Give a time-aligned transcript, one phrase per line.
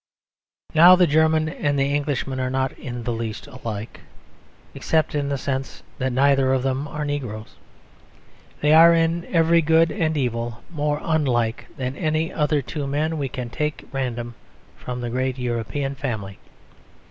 [0.73, 3.99] Now the German and the Englishman are not in the least alike
[4.73, 7.53] except in the sense that neither of them are negroes.
[8.61, 13.29] They are, in everything good and evil, more unlike than any other two men we
[13.29, 14.33] can take at random
[14.75, 16.39] from the great European family.